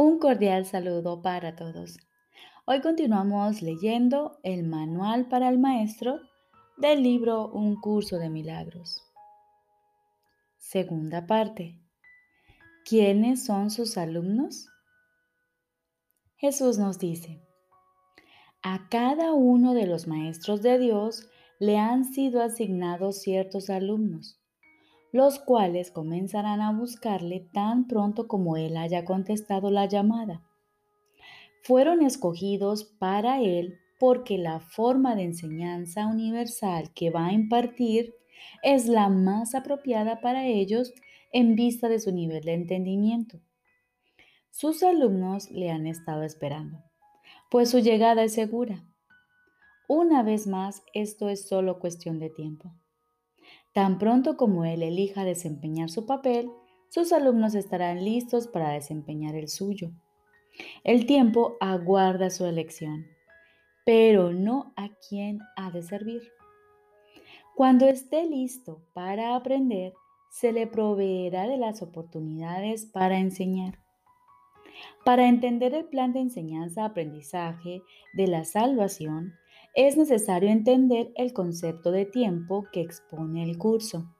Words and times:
Un 0.00 0.20
cordial 0.20 0.64
saludo 0.64 1.22
para 1.22 1.56
todos. 1.56 1.98
Hoy 2.66 2.80
continuamos 2.80 3.62
leyendo 3.62 4.38
el 4.44 4.62
Manual 4.62 5.26
para 5.26 5.48
el 5.48 5.58
Maestro 5.58 6.20
del 6.76 7.02
libro 7.02 7.48
Un 7.48 7.80
curso 7.80 8.16
de 8.16 8.30
milagros. 8.30 9.02
Segunda 10.56 11.26
parte. 11.26 11.80
¿Quiénes 12.84 13.44
son 13.44 13.70
sus 13.70 13.98
alumnos? 13.98 14.68
Jesús 16.36 16.78
nos 16.78 17.00
dice, 17.00 17.42
a 18.62 18.88
cada 18.88 19.32
uno 19.32 19.74
de 19.74 19.88
los 19.88 20.06
maestros 20.06 20.62
de 20.62 20.78
Dios 20.78 21.28
le 21.58 21.76
han 21.76 22.04
sido 22.04 22.40
asignados 22.40 23.18
ciertos 23.18 23.68
alumnos 23.68 24.37
los 25.12 25.38
cuales 25.38 25.90
comenzarán 25.90 26.60
a 26.60 26.72
buscarle 26.72 27.48
tan 27.52 27.86
pronto 27.86 28.28
como 28.28 28.56
él 28.56 28.76
haya 28.76 29.04
contestado 29.04 29.70
la 29.70 29.86
llamada. 29.86 30.42
Fueron 31.62 32.02
escogidos 32.02 32.84
para 32.84 33.40
él 33.40 33.78
porque 33.98 34.38
la 34.38 34.60
forma 34.60 35.16
de 35.16 35.24
enseñanza 35.24 36.06
universal 36.06 36.92
que 36.94 37.10
va 37.10 37.26
a 37.26 37.32
impartir 37.32 38.14
es 38.62 38.86
la 38.86 39.08
más 39.08 39.54
apropiada 39.54 40.20
para 40.20 40.46
ellos 40.46 40.92
en 41.32 41.56
vista 41.56 41.88
de 41.88 42.00
su 42.00 42.12
nivel 42.12 42.44
de 42.44 42.54
entendimiento. 42.54 43.40
Sus 44.50 44.82
alumnos 44.82 45.50
le 45.50 45.70
han 45.70 45.86
estado 45.86 46.22
esperando, 46.22 46.82
pues 47.50 47.70
su 47.70 47.80
llegada 47.80 48.24
es 48.24 48.34
segura. 48.34 48.84
Una 49.88 50.22
vez 50.22 50.46
más, 50.46 50.82
esto 50.94 51.28
es 51.28 51.48
solo 51.48 51.78
cuestión 51.78 52.18
de 52.18 52.30
tiempo. 52.30 52.72
Tan 53.72 53.98
pronto 53.98 54.36
como 54.36 54.64
él 54.64 54.82
elija 54.82 55.24
desempeñar 55.24 55.90
su 55.90 56.06
papel, 56.06 56.50
sus 56.88 57.12
alumnos 57.12 57.54
estarán 57.54 58.04
listos 58.04 58.48
para 58.48 58.70
desempeñar 58.70 59.34
el 59.34 59.48
suyo. 59.48 59.92
El 60.84 61.06
tiempo 61.06 61.56
aguarda 61.60 62.30
su 62.30 62.46
elección, 62.46 63.06
pero 63.84 64.32
no 64.32 64.72
a 64.76 64.88
quién 65.08 65.40
ha 65.56 65.70
de 65.70 65.82
servir. 65.82 66.22
Cuando 67.54 67.86
esté 67.86 68.24
listo 68.26 68.82
para 68.94 69.36
aprender, 69.36 69.92
se 70.30 70.52
le 70.52 70.66
proveerá 70.66 71.48
de 71.48 71.56
las 71.56 71.82
oportunidades 71.82 72.86
para 72.86 73.18
enseñar. 73.18 73.78
Para 75.04 75.28
entender 75.28 75.74
el 75.74 75.86
plan 75.86 76.12
de 76.12 76.20
enseñanza-aprendizaje 76.20 77.82
de 78.14 78.26
la 78.28 78.44
salvación, 78.44 79.34
es 79.78 79.96
necesario 79.96 80.50
entender 80.50 81.12
el 81.14 81.32
concepto 81.32 81.92
de 81.92 82.04
tiempo 82.04 82.66
que 82.72 82.80
expone 82.80 83.44
el 83.44 83.58
curso. 83.58 84.12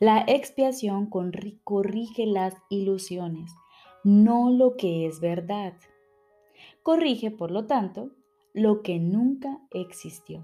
La 0.00 0.24
expiación 0.26 1.10
corrige 1.10 2.24
las 2.24 2.54
ilusiones, 2.70 3.52
no 4.02 4.50
lo 4.50 4.78
que 4.78 5.04
es 5.04 5.20
verdad. 5.20 5.74
Corrige, 6.82 7.30
por 7.30 7.50
lo 7.50 7.66
tanto, 7.66 8.12
lo 8.54 8.80
que 8.80 8.98
nunca 8.98 9.60
existió. 9.72 10.42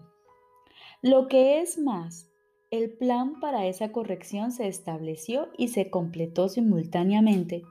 Lo 1.01 1.27
que 1.29 1.63
es 1.63 1.79
más, 1.79 2.29
el 2.71 2.91
plan 2.91 3.41
para 3.41 3.65
esa 3.65 3.93
corrección 3.93 4.53
se 4.53 4.69
estableció 4.69 5.49
y 5.57 5.69
se 5.69 5.89
completó 5.89 6.51
simultáneamente, 6.51 7.63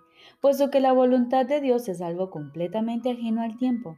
puesto 0.42 0.72
que 0.72 0.80
la 0.80 0.92
voluntad 0.92 1.46
de 1.46 1.62
Dios 1.62 1.88
es 1.88 2.02
algo 2.02 2.32
completamente 2.32 3.12
ajeno 3.12 3.44
al 3.44 3.58
tiempo. 3.58 3.96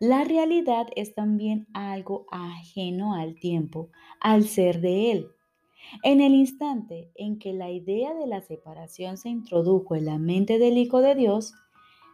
La 0.00 0.22
realidad 0.22 0.86
es 0.94 1.14
también 1.14 1.66
algo 1.74 2.26
ajeno 2.30 3.14
al 3.14 3.34
tiempo, 3.34 3.90
al 4.20 4.44
ser 4.44 4.80
de 4.80 5.10
él. 5.10 5.26
En 6.04 6.20
el 6.20 6.34
instante 6.34 7.10
en 7.16 7.38
que 7.38 7.52
la 7.52 7.70
idea 7.70 8.14
de 8.14 8.26
la 8.26 8.40
separación 8.40 9.16
se 9.16 9.28
introdujo 9.28 9.96
en 9.96 10.04
la 10.04 10.18
mente 10.18 10.58
del 10.58 10.78
Hijo 10.78 11.00
de 11.00 11.16
Dios, 11.16 11.52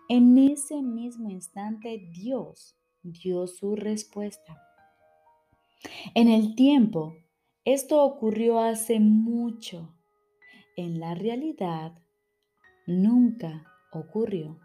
en 0.09 0.39
ese 0.39 0.83
mismo 0.83 1.29
instante 1.29 2.09
Dios 2.13 2.75
dio 3.03 3.47
su 3.47 3.77
respuesta. 3.77 4.63
En 6.15 6.29
el 6.29 6.55
tiempo, 6.55 7.15
esto 7.67 8.03
ocurrió 8.03 8.61
hace 8.61 8.99
mucho. 9.01 9.95
En 10.77 11.01
la 11.01 11.15
realidad, 11.15 11.99
nunca 12.87 13.67
ocurrió. 13.93 14.64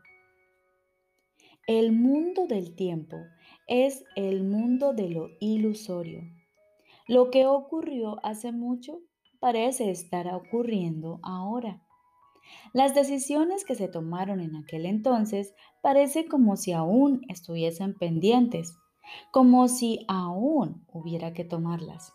El 1.70 1.92
mundo 1.92 2.48
del 2.48 2.74
tiempo 2.74 3.18
es 3.68 4.04
el 4.16 4.44
mundo 4.44 4.92
de 4.92 5.08
lo 5.08 5.30
ilusorio. 5.40 6.22
Lo 7.08 7.30
que 7.30 7.46
ocurrió 7.46 8.18
hace 8.26 8.52
mucho 8.52 9.02
parece 9.40 9.92
estar 9.92 10.34
ocurriendo 10.34 11.20
ahora. 11.22 11.84
Las 12.74 12.96
decisiones 12.96 13.66
que 13.66 13.76
se 13.76 13.88
tomaron 13.88 14.40
en 14.40 14.56
aquel 14.56 14.88
entonces 14.88 15.54
parece 15.84 16.28
como 16.28 16.56
si 16.56 16.72
aún 16.72 17.22
estuviesen 17.30 17.94
pendientes, 17.94 18.76
como 19.30 19.68
si 19.68 20.08
aún 20.08 20.88
hubiera 20.92 21.34
que 21.34 21.46
tomarlas. 21.46 22.14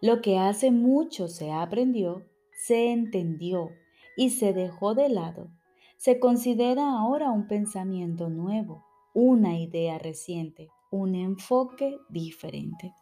Lo 0.00 0.22
que 0.22 0.38
hace 0.38 0.70
mucho 0.70 1.28
se 1.28 1.52
aprendió, 1.52 2.24
se 2.54 2.90
entendió 2.90 3.68
y 4.16 4.30
se 4.30 4.54
dejó 4.54 4.94
de 4.94 5.10
lado 5.10 5.50
se 6.00 6.18
considera 6.18 6.98
ahora 6.98 7.30
un 7.30 7.46
pensamiento 7.46 8.30
nuevo, 8.30 8.86
una 9.12 9.58
idea 9.58 9.98
reciente, 9.98 10.70
un 10.90 11.14
enfoque 11.14 11.98
diferente. 12.08 12.94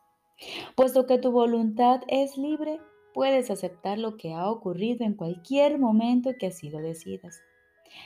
Puesto 0.74 1.06
que 1.06 1.18
tu 1.18 1.30
voluntad 1.30 2.00
es 2.08 2.36
libre, 2.36 2.80
puedes 3.14 3.52
aceptar 3.52 3.98
lo 4.00 4.16
que 4.16 4.34
ha 4.34 4.50
ocurrido 4.50 5.04
en 5.06 5.14
cualquier 5.14 5.78
momento 5.78 6.30
que 6.40 6.48
así 6.48 6.70
lo 6.70 6.78
decidas. 6.78 7.40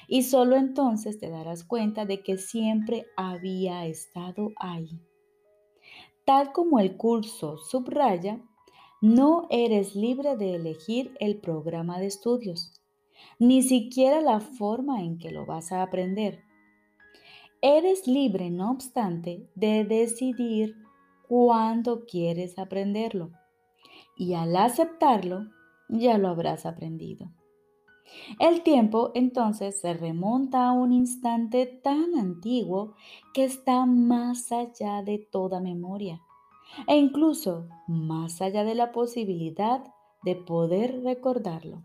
Y 0.08 0.25
solo 0.25 0.56
entonces 0.56 1.19
te 1.19 1.30
darás 1.30 1.64
cuenta 1.64 2.04
de 2.04 2.22
que 2.22 2.36
siempre 2.36 3.06
había 3.16 3.86
estado 3.86 4.53
ahí. 4.56 5.00
Tal 6.26 6.53
como 6.53 6.80
el 6.80 6.98
curso 6.98 7.56
subraya, 7.56 8.42
no 9.00 9.47
eres 9.48 9.97
libre 9.97 10.36
de 10.36 10.54
elegir 10.54 11.14
el 11.19 11.41
programa 11.41 11.98
de 11.98 12.09
estudios 12.09 12.81
ni 13.38 13.62
siquiera 13.62 14.21
la 14.21 14.41
forma 14.41 15.03
en 15.03 15.19
que 15.19 15.31
lo 15.31 15.47
vas 15.47 15.72
a 15.72 15.83
aprender. 15.83 16.43
Eres 17.60 18.06
libre, 18.06 18.50
no 18.50 18.71
obstante, 18.71 19.49
de 19.55 19.84
decidir 19.84 20.77
cuándo 21.28 22.05
quieres 22.06 22.59
aprenderlo. 22.59 23.31
Y 24.16 24.34
al 24.34 24.56
aceptarlo, 24.56 25.47
ya 25.88 26.19
lo 26.19 26.28
habrás 26.28 26.66
aprendido. 26.66 27.31
El 28.38 28.62
tiempo 28.62 29.12
entonces 29.15 29.81
se 29.81 29.94
remonta 29.94 30.66
a 30.66 30.72
un 30.72 30.93
instante 30.93 31.66
tan 31.66 32.15
antiguo 32.16 32.94
que 33.33 33.44
está 33.44 33.87
más 33.87 34.53
allá 34.53 35.03
de 35.03 35.19
toda 35.19 35.60
memoria 35.60 36.21
e 36.87 36.97
incluso 36.97 37.69
más 37.87 38.41
allá 38.43 38.65
de 38.65 38.75
la 38.75 38.93
posibilidad 38.93 39.84
de 40.22 40.37
poder 40.37 41.03
recordarlo. 41.03 41.83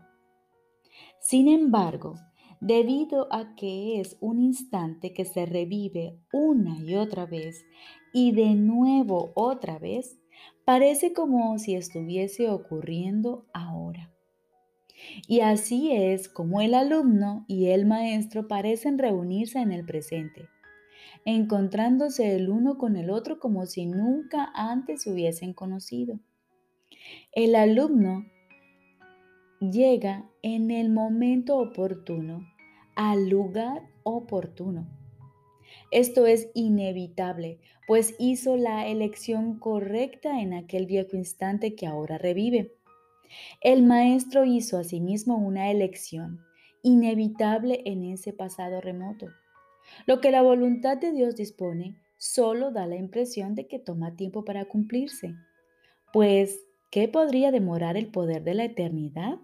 Sin 1.28 1.46
embargo, 1.46 2.14
debido 2.58 3.28
a 3.30 3.54
que 3.54 4.00
es 4.00 4.16
un 4.18 4.40
instante 4.40 5.12
que 5.12 5.26
se 5.26 5.44
revive 5.44 6.16
una 6.32 6.78
y 6.82 6.94
otra 6.94 7.26
vez 7.26 7.66
y 8.14 8.32
de 8.32 8.54
nuevo 8.54 9.32
otra 9.34 9.78
vez, 9.78 10.18
parece 10.64 11.12
como 11.12 11.58
si 11.58 11.74
estuviese 11.74 12.48
ocurriendo 12.48 13.44
ahora. 13.52 14.10
Y 15.26 15.40
así 15.40 15.92
es 15.92 16.30
como 16.30 16.62
el 16.62 16.72
alumno 16.72 17.44
y 17.46 17.66
el 17.66 17.84
maestro 17.84 18.48
parecen 18.48 18.96
reunirse 18.96 19.58
en 19.58 19.70
el 19.70 19.84
presente, 19.84 20.48
encontrándose 21.26 22.36
el 22.36 22.48
uno 22.48 22.78
con 22.78 22.96
el 22.96 23.10
otro 23.10 23.38
como 23.38 23.66
si 23.66 23.84
nunca 23.84 24.50
antes 24.54 25.02
se 25.02 25.12
hubiesen 25.12 25.52
conocido. 25.52 26.20
El 27.32 27.54
alumno 27.54 28.24
llega 29.60 30.28
en 30.42 30.70
el 30.70 30.88
momento 30.88 31.58
oportuno, 31.58 32.46
al 32.94 33.28
lugar 33.28 33.82
oportuno. 34.02 34.86
Esto 35.90 36.26
es 36.26 36.50
inevitable, 36.54 37.60
pues 37.86 38.14
hizo 38.18 38.56
la 38.56 38.86
elección 38.86 39.58
correcta 39.58 40.40
en 40.40 40.54
aquel 40.54 40.86
viejo 40.86 41.16
instante 41.16 41.74
que 41.74 41.86
ahora 41.86 42.18
revive. 42.18 42.74
El 43.60 43.82
maestro 43.82 44.44
hizo 44.44 44.78
asimismo 44.78 45.36
una 45.36 45.70
elección 45.70 46.40
inevitable 46.82 47.82
en 47.84 48.04
ese 48.04 48.32
pasado 48.32 48.80
remoto. 48.80 49.26
Lo 50.06 50.20
que 50.20 50.30
la 50.30 50.42
voluntad 50.42 50.98
de 50.98 51.12
Dios 51.12 51.36
dispone 51.36 51.96
solo 52.16 52.70
da 52.70 52.86
la 52.86 52.96
impresión 52.96 53.54
de 53.54 53.66
que 53.66 53.78
toma 53.78 54.16
tiempo 54.16 54.44
para 54.44 54.66
cumplirse. 54.66 55.34
Pues, 56.12 56.66
¿qué 56.90 57.08
podría 57.08 57.50
demorar 57.50 57.96
el 57.96 58.08
poder 58.08 58.44
de 58.44 58.54
la 58.54 58.64
eternidad? 58.64 59.38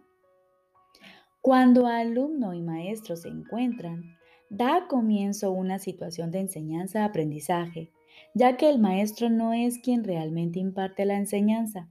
Cuando 1.45 1.87
alumno 1.87 2.55
y 2.55 2.63
maestro 2.63 3.17
se 3.17 3.29
encuentran, 3.29 4.17
da 4.49 4.87
comienzo 4.89 5.53
una 5.53 5.79
situación 5.79 6.31
de 6.31 6.39
enseñanza-aprendizaje, 6.39 7.93
ya 8.33 8.57
que 8.57 8.71
el 8.71 8.79
maestro 8.79 9.29
no 9.29 9.53
es 9.53 9.79
quien 9.79 10.05
realmente 10.05 10.59
imparte 10.59 11.05
la 11.05 11.19
enseñanza. 11.19 11.91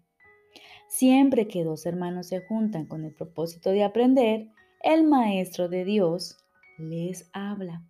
Siempre 0.87 1.47
que 1.47 1.63
dos 1.63 1.85
hermanos 1.85 2.29
se 2.29 2.39
juntan 2.39 2.87
con 2.87 3.05
el 3.05 3.13
propósito 3.13 3.69
de 3.69 3.83
aprender, 3.83 4.49
el 4.81 5.03
maestro 5.03 5.69
de 5.69 5.85
Dios 5.85 6.35
les 6.79 7.29
habla. 7.31 7.85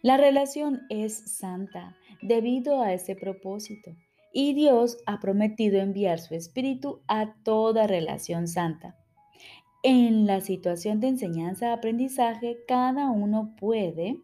La 0.00 0.16
relación 0.16 0.86
es 0.88 1.36
santa 1.36 1.98
debido 2.22 2.80
a 2.80 2.94
ese 2.94 3.14
propósito 3.14 3.94
y 4.32 4.54
Dios 4.54 4.96
ha 5.04 5.20
prometido 5.20 5.82
enviar 5.82 6.18
su 6.18 6.34
Espíritu 6.34 7.02
a 7.08 7.34
toda 7.42 7.86
relación 7.86 8.48
santa. 8.48 8.96
En 9.88 10.26
la 10.26 10.40
situación 10.40 10.98
de 10.98 11.06
enseñanza-aprendizaje, 11.06 12.58
cada 12.66 13.08
uno 13.12 13.54
puede, 13.56 14.20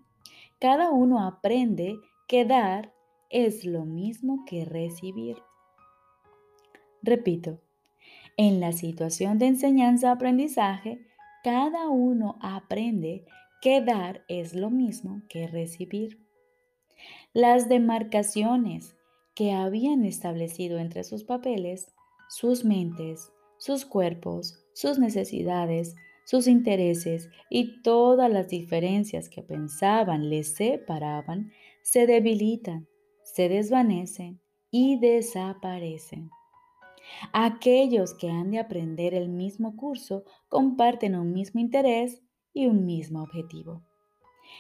cada 0.59 0.91
uno 0.91 1.25
aprende 1.25 2.01
que 2.27 2.45
dar 2.45 2.93
es 3.31 3.65
lo 3.65 3.85
mismo 3.85 4.45
que 4.45 4.65
recibir. 4.65 5.37
Repito, 7.01 7.61
en 8.37 8.59
la 8.59 8.73
situación 8.73 9.39
de 9.39 9.47
enseñanza-aprendizaje, 9.47 11.07
cada 11.45 11.89
uno 11.91 12.39
aprende 12.41 13.25
que 13.61 13.81
dar 13.83 14.25
es 14.27 14.55
lo 14.55 14.69
mismo 14.69 15.23
que 15.29 15.47
recibir. 15.47 16.27
Las 17.35 17.69
demarcaciones 17.69 18.97
que 19.37 19.53
habían 19.53 20.05
establecido 20.05 20.81
entre 20.81 21.05
sus 21.05 21.23
papeles, 21.23 21.95
sus 22.29 22.65
mentes, 22.65 23.31
sus 23.59 23.85
cuerpos, 23.85 24.62
sus 24.75 24.99
necesidades, 24.99 25.95
sus 26.25 26.47
intereses 26.47 27.29
y 27.51 27.83
todas 27.83 28.31
las 28.31 28.49
diferencias 28.49 29.29
que 29.29 29.43
pensaban 29.43 30.31
les 30.31 30.55
separaban, 30.55 31.51
se 31.83 32.07
debilitan, 32.07 32.87
se 33.23 33.49
desvanecen 33.49 34.41
y 34.71 34.99
desaparecen. 34.99 36.31
Aquellos 37.33 38.15
que 38.15 38.31
han 38.31 38.51
de 38.51 38.59
aprender 38.59 39.15
el 39.15 39.29
mismo 39.29 39.77
curso 39.77 40.25
comparten 40.49 41.17
un 41.17 41.33
mismo 41.33 41.61
interés 41.61 42.23
y 42.55 42.67
un 42.67 42.85
mismo 42.87 43.23
objetivo. 43.23 43.83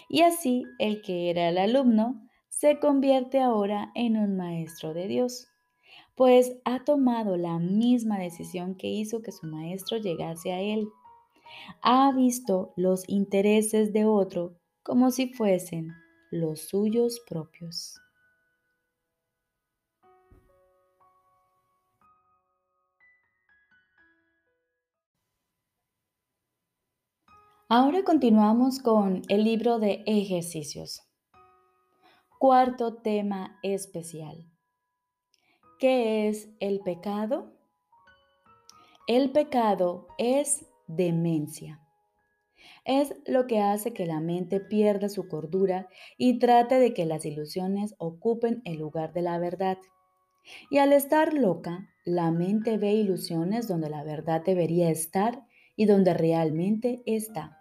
Y 0.08 0.22
así 0.22 0.64
el 0.78 1.02
que 1.02 1.30
era 1.30 1.48
el 1.48 1.58
alumno 1.58 2.28
se 2.48 2.78
convierte 2.78 3.40
ahora 3.40 3.90
en 3.94 4.16
un 4.16 4.36
maestro 4.36 4.94
de 4.94 5.08
Dios, 5.08 5.48
pues 6.14 6.56
ha 6.64 6.84
tomado 6.84 7.36
la 7.36 7.58
misma 7.58 8.18
decisión 8.18 8.74
que 8.74 8.88
hizo 8.88 9.22
que 9.22 9.32
su 9.32 9.46
maestro 9.46 9.98
llegase 9.98 10.52
a 10.52 10.60
él. 10.60 10.88
Ha 11.82 12.12
visto 12.12 12.72
los 12.76 13.08
intereses 13.08 13.92
de 13.92 14.04
otro 14.04 14.56
como 14.82 15.10
si 15.10 15.32
fuesen 15.32 15.92
los 16.30 16.68
suyos 16.68 17.20
propios. 17.28 17.98
Ahora 27.74 28.04
continuamos 28.04 28.80
con 28.80 29.22
el 29.28 29.44
libro 29.44 29.78
de 29.78 30.02
ejercicios. 30.06 31.00
Cuarto 32.38 32.96
tema 32.96 33.58
especial. 33.62 34.51
¿Qué 35.82 36.28
es 36.28 36.48
el 36.60 36.78
pecado? 36.78 37.50
El 39.08 39.32
pecado 39.32 40.06
es 40.16 40.64
demencia. 40.86 41.80
Es 42.84 43.16
lo 43.26 43.48
que 43.48 43.58
hace 43.58 43.92
que 43.92 44.06
la 44.06 44.20
mente 44.20 44.60
pierda 44.60 45.08
su 45.08 45.26
cordura 45.26 45.88
y 46.16 46.38
trate 46.38 46.78
de 46.78 46.94
que 46.94 47.04
las 47.04 47.24
ilusiones 47.24 47.96
ocupen 47.98 48.62
el 48.64 48.78
lugar 48.78 49.12
de 49.12 49.22
la 49.22 49.40
verdad. 49.40 49.76
Y 50.70 50.78
al 50.78 50.92
estar 50.92 51.34
loca, 51.34 51.88
la 52.04 52.30
mente 52.30 52.78
ve 52.78 52.92
ilusiones 52.92 53.66
donde 53.66 53.90
la 53.90 54.04
verdad 54.04 54.40
debería 54.44 54.88
estar 54.88 55.44
y 55.74 55.86
donde 55.86 56.14
realmente 56.14 57.02
está. 57.06 57.58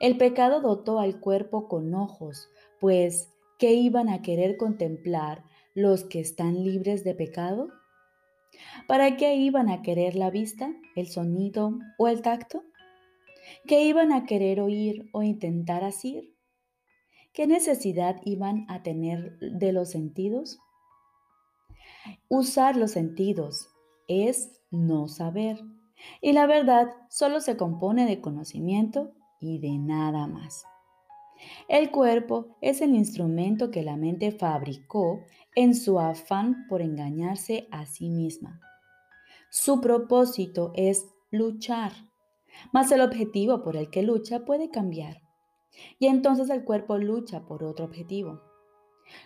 El 0.00 0.16
pecado 0.16 0.62
dotó 0.62 0.98
al 0.98 1.20
cuerpo 1.20 1.68
con 1.68 1.94
ojos, 1.94 2.48
pues 2.80 3.28
¿qué 3.58 3.74
iban 3.74 4.08
a 4.08 4.22
querer 4.22 4.56
contemplar 4.56 5.44
los 5.74 6.04
que 6.04 6.20
están 6.20 6.62
libres 6.64 7.04
de 7.04 7.14
pecado? 7.14 7.68
¿Para 8.86 9.16
qué 9.16 9.36
iban 9.36 9.68
a 9.70 9.82
querer 9.82 10.14
la 10.14 10.30
vista, 10.30 10.72
el 10.96 11.08
sonido 11.08 11.78
o 11.98 12.08
el 12.08 12.22
tacto? 12.22 12.64
¿Qué 13.66 13.84
iban 13.84 14.12
a 14.12 14.24
querer 14.24 14.60
oír 14.60 15.08
o 15.12 15.22
intentar 15.22 15.84
asir? 15.84 16.36
¿Qué 17.32 17.46
necesidad 17.46 18.16
iban 18.24 18.66
a 18.68 18.82
tener 18.82 19.38
de 19.38 19.72
los 19.72 19.90
sentidos? 19.90 20.58
Usar 22.28 22.76
los 22.76 22.90
sentidos 22.90 23.68
es 24.08 24.60
no 24.70 25.08
saber. 25.08 25.58
Y 26.20 26.32
la 26.32 26.46
verdad 26.46 26.88
solo 27.08 27.40
se 27.40 27.56
compone 27.56 28.06
de 28.06 28.20
conocimiento 28.20 29.12
y 29.40 29.58
de 29.58 29.78
nada 29.78 30.26
más. 30.26 30.64
El 31.68 31.90
cuerpo 31.90 32.56
es 32.60 32.80
el 32.80 32.94
instrumento 32.94 33.70
que 33.70 33.82
la 33.82 33.96
mente 33.96 34.30
fabricó 34.30 35.20
en 35.54 35.74
su 35.74 35.98
afán 35.98 36.66
por 36.68 36.82
engañarse 36.82 37.68
a 37.70 37.86
sí 37.86 38.08
misma. 38.10 38.60
Su 39.50 39.80
propósito 39.80 40.72
es 40.74 41.06
luchar, 41.30 41.92
mas 42.72 42.90
el 42.92 43.00
objetivo 43.00 43.62
por 43.62 43.76
el 43.76 43.90
que 43.90 44.02
lucha 44.02 44.44
puede 44.44 44.70
cambiar. 44.70 45.22
Y 45.98 46.06
entonces 46.06 46.50
el 46.50 46.64
cuerpo 46.64 46.98
lucha 46.98 47.46
por 47.46 47.64
otro 47.64 47.84
objetivo. 47.86 48.42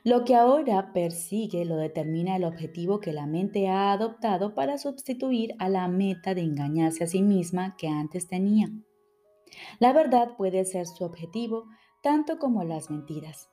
Lo 0.04 0.24
que 0.24 0.34
ahora 0.34 0.92
persigue 0.92 1.64
lo 1.64 1.76
determina 1.76 2.36
el 2.36 2.44
objetivo 2.44 2.98
que 2.98 3.12
la 3.12 3.26
mente 3.26 3.69
ha 3.69 3.92
adoptado 3.92 4.54
para 4.54 4.78
sustituir 4.78 5.54
a 5.58 5.69
la 5.69 5.86
meta 5.88 6.34
de 6.34 6.42
engañarse 6.42 7.04
a 7.04 7.06
sí 7.06 7.22
misma 7.22 7.76
que 7.76 7.88
antes 7.88 8.28
tenía. 8.28 8.69
La 9.78 9.92
verdad 9.92 10.36
puede 10.36 10.64
ser 10.64 10.86
su 10.86 11.04
objetivo 11.04 11.66
tanto 12.06 12.38
como 12.38 12.62
las 12.62 12.88
mentiras. 12.88 13.50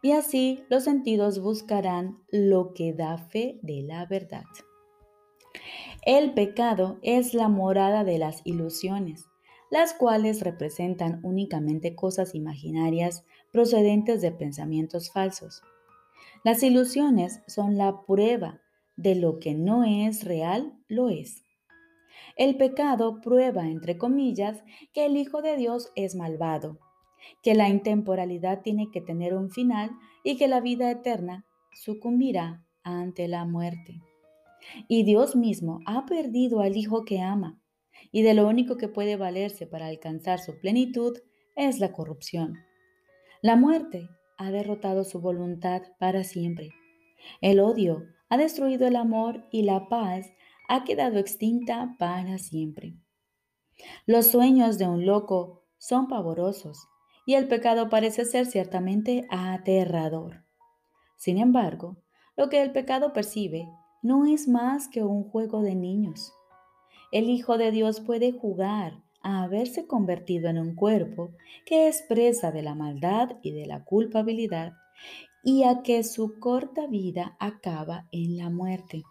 Y 0.00 0.12
así 0.12 0.64
los 0.70 0.84
sentidos 0.84 1.40
buscarán 1.40 2.22
lo 2.30 2.72
que 2.72 2.94
da 2.94 3.18
fe 3.18 3.58
de 3.60 3.82
la 3.82 4.06
verdad. 4.06 4.46
El 6.00 6.32
pecado 6.32 6.98
es 7.02 7.34
la 7.34 7.48
morada 7.50 8.02
de 8.02 8.16
las 8.16 8.40
ilusiones, 8.44 9.26
las 9.70 9.92
cuales 9.92 10.40
representan 10.40 11.20
únicamente 11.22 11.94
cosas 11.94 12.34
imaginarias 12.34 13.26
procedentes 13.52 14.22
de 14.22 14.32
pensamientos 14.32 15.12
falsos. 15.12 15.60
Las 16.44 16.62
ilusiones 16.62 17.42
son 17.46 17.76
la 17.76 18.06
prueba 18.06 18.62
de 18.96 19.16
lo 19.16 19.38
que 19.38 19.54
no 19.54 19.84
es 19.84 20.24
real, 20.24 20.72
lo 20.88 21.10
es. 21.10 21.44
El 22.36 22.56
pecado 22.56 23.20
prueba, 23.20 23.68
entre 23.68 23.98
comillas, 23.98 24.64
que 24.94 25.04
el 25.04 25.18
Hijo 25.18 25.42
de 25.42 25.58
Dios 25.58 25.92
es 25.94 26.14
malvado, 26.14 26.78
que 27.42 27.54
la 27.54 27.68
intemporalidad 27.68 28.62
tiene 28.62 28.90
que 28.90 29.00
tener 29.00 29.34
un 29.34 29.50
final 29.50 29.90
y 30.24 30.36
que 30.36 30.48
la 30.48 30.60
vida 30.60 30.90
eterna 30.90 31.46
sucumbirá 31.72 32.64
ante 32.82 33.28
la 33.28 33.44
muerte. 33.44 34.00
Y 34.88 35.04
Dios 35.04 35.36
mismo 35.36 35.80
ha 35.86 36.06
perdido 36.06 36.60
al 36.60 36.76
Hijo 36.76 37.04
que 37.04 37.20
ama, 37.20 37.60
y 38.12 38.22
de 38.22 38.34
lo 38.34 38.46
único 38.46 38.76
que 38.76 38.88
puede 38.88 39.16
valerse 39.16 39.66
para 39.66 39.86
alcanzar 39.86 40.38
su 40.38 40.58
plenitud 40.58 41.18
es 41.54 41.80
la 41.80 41.92
corrupción. 41.92 42.54
La 43.42 43.56
muerte 43.56 44.08
ha 44.38 44.50
derrotado 44.50 45.04
su 45.04 45.20
voluntad 45.20 45.82
para 45.98 46.24
siempre. 46.24 46.70
El 47.40 47.60
odio 47.60 48.04
ha 48.28 48.36
destruido 48.36 48.86
el 48.86 48.96
amor 48.96 49.46
y 49.50 49.62
la 49.62 49.88
paz 49.88 50.26
ha 50.68 50.84
quedado 50.84 51.18
extinta 51.18 51.94
para 51.98 52.38
siempre. 52.38 52.94
Los 54.06 54.28
sueños 54.28 54.78
de 54.78 54.88
un 54.88 55.06
loco 55.06 55.62
son 55.78 56.08
pavorosos 56.08 56.88
y 57.26 57.34
el 57.34 57.48
pecado 57.48 57.90
parece 57.90 58.24
ser 58.24 58.46
ciertamente 58.46 59.26
aterrador. 59.30 60.44
Sin 61.16 61.38
embargo, 61.38 61.96
lo 62.36 62.48
que 62.48 62.62
el 62.62 62.70
pecado 62.70 63.12
percibe 63.12 63.68
no 64.00 64.26
es 64.26 64.46
más 64.46 64.88
que 64.88 65.02
un 65.02 65.24
juego 65.24 65.62
de 65.62 65.74
niños. 65.74 66.32
El 67.10 67.28
Hijo 67.28 67.58
de 67.58 67.72
Dios 67.72 68.00
puede 68.00 68.30
jugar 68.30 69.02
a 69.22 69.42
haberse 69.42 69.88
convertido 69.88 70.48
en 70.48 70.58
un 70.58 70.76
cuerpo 70.76 71.32
que 71.64 71.88
es 71.88 72.02
presa 72.08 72.52
de 72.52 72.62
la 72.62 72.76
maldad 72.76 73.38
y 73.42 73.50
de 73.50 73.66
la 73.66 73.84
culpabilidad 73.84 74.74
y 75.42 75.64
a 75.64 75.82
que 75.82 76.04
su 76.04 76.38
corta 76.38 76.86
vida 76.86 77.36
acaba 77.40 78.06
en 78.12 78.36
la 78.36 78.50
muerte. 78.50 79.02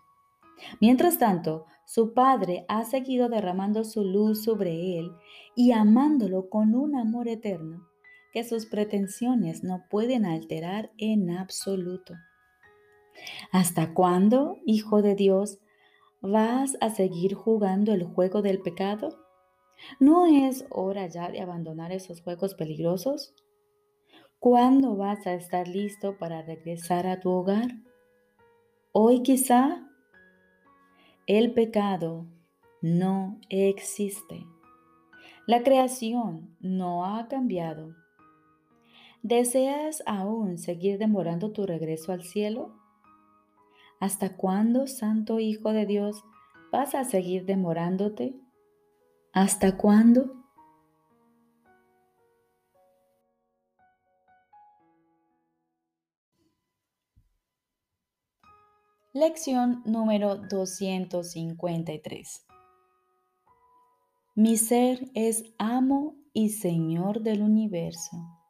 Mientras 0.80 1.18
tanto, 1.18 1.66
su 1.86 2.14
padre 2.14 2.66
ha 2.70 2.86
seguido 2.86 3.28
derramando 3.28 3.84
su 3.84 4.06
luz 4.06 4.44
sobre 4.44 5.00
él 5.00 5.12
y 5.54 5.74
amándolo 5.74 6.50
con 6.50 6.76
un 6.76 6.96
amor 6.96 7.28
eterno 7.28 7.90
que 8.36 8.44
sus 8.44 8.66
pretensiones 8.66 9.64
no 9.64 9.86
pueden 9.90 10.26
alterar 10.26 10.92
en 10.98 11.30
absoluto. 11.30 12.16
¿Hasta 13.54 13.94
cuándo, 13.94 14.60
Hijo 14.66 15.02
de 15.02 15.16
Dios, 15.16 15.60
vas 16.20 16.76
a 16.82 16.90
seguir 16.90 17.34
jugando 17.34 17.94
el 17.94 18.04
juego 18.04 18.42
del 18.42 18.60
pecado? 18.60 19.18
¿No 20.02 20.26
es 20.26 20.66
hora 20.70 21.08
ya 21.08 21.30
de 21.30 21.40
abandonar 21.40 21.94
esos 21.94 22.22
juegos 22.22 22.56
peligrosos? 22.56 23.34
¿Cuándo 24.40 24.98
vas 24.98 25.26
a 25.28 25.34
estar 25.34 25.70
listo 25.70 26.18
para 26.18 26.42
regresar 26.42 27.08
a 27.08 27.22
tu 27.22 27.30
hogar? 27.30 27.70
¿Hoy 28.92 29.24
quizá? 29.24 29.90
El 31.26 31.54
pecado 31.54 32.26
no 32.82 33.40
existe. 33.48 34.46
La 35.48 35.64
creación 35.64 36.58
no 36.60 37.06
ha 37.06 37.30
cambiado. 37.30 37.96
¿Deseas 39.28 40.04
aún 40.06 40.60
seguir 40.60 41.00
demorando 41.00 41.52
tu 41.52 41.66
regreso 41.66 42.12
al 42.12 42.22
cielo? 42.22 42.76
¿Hasta 44.00 44.38
cuándo, 44.38 44.86
Santo 44.86 45.40
Hijo 45.40 45.74
de 45.74 45.88
Dios, 45.88 46.24
vas 46.72 46.94
a 46.94 47.06
seguir 47.06 47.48
demorándote? 47.48 48.40
¿Hasta 49.34 49.78
cuándo? 49.78 50.32
Lección 59.12 59.82
número 59.86 60.36
253. 60.36 62.46
Mi 64.36 64.58
ser 64.58 65.10
es 65.16 65.46
amo 65.58 66.16
y 66.32 66.50
señor 66.50 67.22
del 67.22 67.42
universo. 67.42 68.45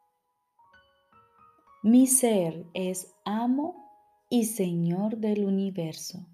Mi 1.88 2.08
ser 2.08 2.66
es 2.74 3.14
amo 3.24 3.76
y 4.28 4.46
señor 4.46 5.18
del 5.18 5.44
universo. 5.44 6.26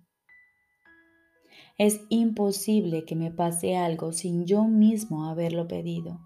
Es 1.77 2.01
imposible 2.09 3.05
que 3.05 3.17
me 3.17 3.31
pase 3.31 3.77
algo 3.77 4.13
sin 4.13 4.47
yo 4.47 4.65
mismo 4.65 5.27
haberlo 5.27 5.69
pedido. 5.69 6.21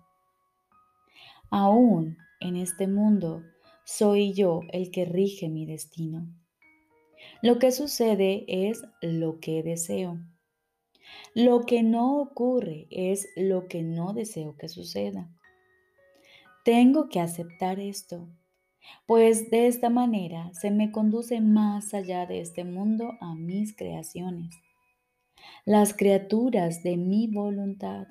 Aún 1.50 2.18
en 2.38 2.54
este 2.54 2.86
mundo 2.86 3.42
soy 3.84 4.32
yo 4.32 4.60
el 4.70 4.92
que 4.92 5.04
rige 5.04 5.48
mi 5.48 5.66
destino. 5.66 6.32
Lo 7.42 7.58
que 7.58 7.72
sucede 7.72 8.44
es 8.46 8.80
lo 9.02 9.40
que 9.40 9.64
deseo. 9.64 10.20
Lo 11.34 11.66
que 11.66 11.82
no 11.82 12.20
ocurre 12.20 12.86
es 12.92 13.26
lo 13.34 13.66
que 13.66 13.82
no 13.82 14.12
deseo 14.12 14.56
que 14.56 14.68
suceda. 14.68 15.28
Tengo 16.64 17.08
que 17.08 17.18
aceptar 17.18 17.80
esto, 17.80 18.28
pues 19.06 19.50
de 19.50 19.66
esta 19.66 19.90
manera 19.90 20.52
se 20.52 20.70
me 20.70 20.90
conduce 20.90 21.40
más 21.40 21.94
allá 21.94 22.26
de 22.26 22.40
este 22.40 22.64
mundo 22.64 23.12
a 23.20 23.34
mis 23.34 23.74
creaciones, 23.76 24.54
las 25.64 25.94
criaturas 25.94 26.82
de 26.82 26.96
mi 26.96 27.26
voluntad, 27.26 28.08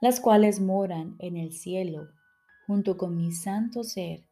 las 0.00 0.20
cuales 0.20 0.60
moran 0.60 1.16
en 1.18 1.36
el 1.36 1.52
cielo 1.52 2.08
junto 2.66 2.96
con 2.96 3.16
mi 3.16 3.32
santo 3.32 3.84
ser 3.84 4.24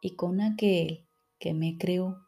y 0.00 0.16
con 0.16 0.40
aquel 0.40 1.06
que 1.38 1.54
me 1.54 1.78
creó. 1.78 2.18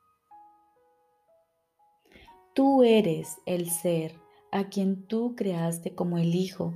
Tú 2.55 2.83
eres 2.83 3.39
el 3.47 3.71
ser 3.71 4.15
a 4.51 4.65
quien 4.65 5.07
tú 5.07 5.35
creaste 5.37 5.95
como 5.95 6.19
el 6.19 6.35
Hijo, 6.35 6.75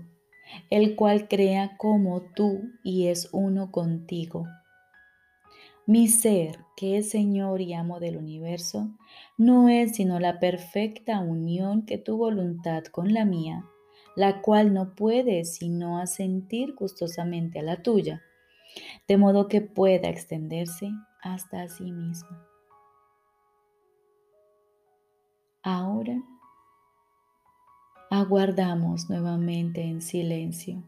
el 0.70 0.94
cual 0.94 1.28
crea 1.28 1.76
como 1.76 2.20
tú 2.20 2.60
y 2.84 3.06
es 3.06 3.28
uno 3.32 3.70
contigo. 3.70 4.46
Mi 5.86 6.06
ser, 6.06 6.60
que 6.76 6.98
es 6.98 7.10
Señor 7.10 7.60
y 7.60 7.74
amo 7.74 7.98
del 7.98 8.16
universo, 8.16 8.88
no 9.36 9.68
es 9.68 9.96
sino 9.96 10.20
la 10.20 10.38
perfecta 10.38 11.18
unión 11.18 11.84
que 11.84 11.98
tu 11.98 12.16
voluntad 12.16 12.84
con 12.84 13.12
la 13.12 13.24
mía, 13.24 13.64
la 14.14 14.42
cual 14.42 14.72
no 14.74 14.94
puede 14.94 15.44
sino 15.44 15.98
asentir 15.98 16.74
gustosamente 16.74 17.58
a 17.58 17.62
la 17.62 17.82
tuya, 17.82 18.22
de 19.08 19.16
modo 19.16 19.48
que 19.48 19.60
pueda 19.60 20.08
extenderse 20.08 20.92
hasta 21.20 21.68
sí 21.68 21.90
misma. 21.90 22.46
Ahora 25.64 26.22
aguardamos 28.08 29.10
nuevamente 29.10 29.82
en 29.82 30.00
silencio. 30.00 30.84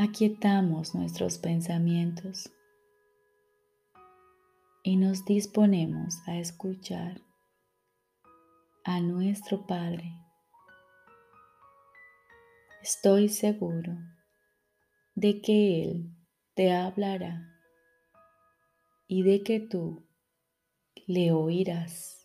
Aquietamos 0.00 0.94
nuestros 0.94 1.38
pensamientos 1.38 2.52
y 4.84 4.94
nos 4.94 5.24
disponemos 5.24 6.14
a 6.28 6.38
escuchar 6.38 7.20
a 8.84 9.00
nuestro 9.00 9.66
Padre. 9.66 10.14
Estoy 12.80 13.28
seguro 13.28 13.98
de 15.16 15.40
que 15.40 15.82
Él 15.82 16.14
te 16.54 16.72
hablará 16.72 17.58
y 19.08 19.24
de 19.24 19.42
que 19.42 19.58
tú 19.58 20.06
le 21.08 21.32
oirás. 21.32 22.17